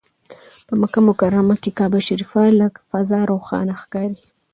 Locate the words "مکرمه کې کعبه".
1.09-1.99